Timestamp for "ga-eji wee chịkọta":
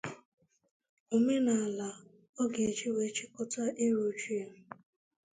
2.53-3.63